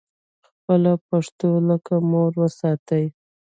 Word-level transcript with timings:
خپله 0.49 0.91
پښتو 1.07 1.49
لکه 1.69 1.93
مور 2.09 2.31
وساتئ 2.41 3.05